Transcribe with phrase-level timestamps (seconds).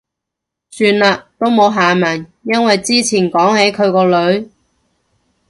[0.71, 2.25] 算喇，都冇下文。
[2.41, 4.49] 因為之前講起佢個女